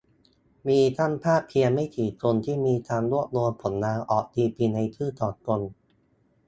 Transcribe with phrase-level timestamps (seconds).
[0.67, 5.61] มีช่างภาพเพียงไม่กี่คนที่มีการรวบรวมผลงานออกตีพิมพ์ในชื่อของตน